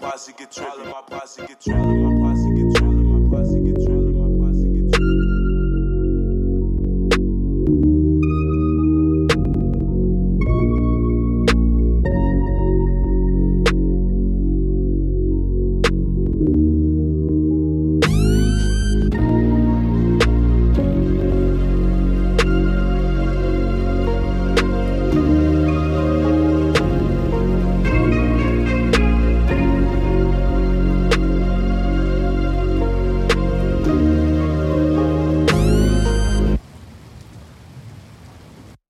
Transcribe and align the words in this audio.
my 0.00 0.10
posse 0.10 0.32
get 0.32 0.50
trippin', 0.50 0.86
my 0.86 1.02
posse 1.08 1.42
get 1.46 1.60
trippin', 1.60 2.02
my 2.22 2.30
posse. 2.30 2.47